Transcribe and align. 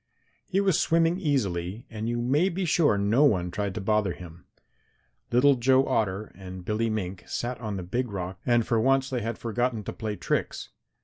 He 0.47 0.59
was 0.59 0.79
swimming 0.79 1.19
easily 1.19 1.85
and 1.87 2.09
you 2.09 2.19
may 2.23 2.49
be 2.49 2.65
sure 2.65 2.97
no 2.97 3.23
one 3.23 3.51
tried 3.51 3.75
to 3.75 3.81
bother 3.81 4.13
him. 4.13 4.45
Little 5.31 5.53
Joe 5.53 5.85
Otter 5.85 6.31
and 6.33 6.65
Billy 6.65 6.89
Mink 6.89 7.23
sat 7.27 7.61
on 7.61 7.77
the 7.77 7.83
Big 7.83 8.09
Rock 8.11 8.39
and 8.43 8.65
for 8.65 8.81
once 8.81 9.11
they 9.11 9.21
had 9.21 9.37
forgotten 9.37 9.83
to 9.83 9.93
play 9.93 10.15
tricks. 10.15 10.69